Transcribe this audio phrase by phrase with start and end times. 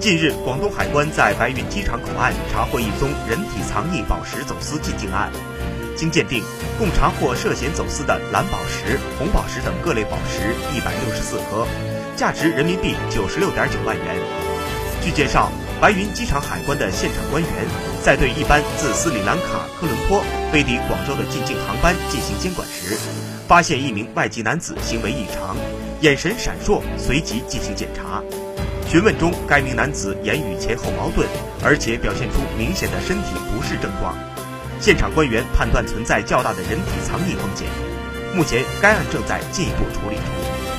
[0.00, 5.28] 近日，广东海关在白云机场口岸查获一宗人体藏匿宝石走私进境案，
[5.96, 6.40] 经鉴定，
[6.78, 11.66] 共查获涉嫌走私的蓝宝石、红宝石等各类宝石一百六十四颗，
[12.16, 14.16] 价值人民币九十六点九万元。
[15.02, 17.50] 据介绍，白云机场海关的现场官员
[18.00, 20.22] 在对一班自斯里兰卡科伦坡
[20.52, 22.96] 飞抵广州的进境航班进行监管时，
[23.48, 25.56] 发现一名外籍男子行为异常，
[26.02, 28.22] 眼神闪烁，随即进行检查。
[28.90, 31.28] 询问中，该名男子言语前后矛盾，
[31.62, 34.16] 而且表现出明显的身体不适症状。
[34.80, 37.68] 现场官员判断存在较大的人体藏匿风险。
[38.34, 40.77] 目前，该案正在进一步处理中。